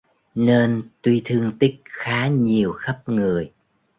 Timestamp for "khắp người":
2.73-3.51